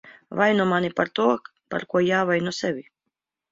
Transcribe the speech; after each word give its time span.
Vaino 0.37 0.65
mani 0.71 0.89
par 0.99 1.11
to, 1.19 1.27
par 1.75 1.87
ko 1.93 2.03
jāvaino 2.09 2.57
sevi. 2.63 2.85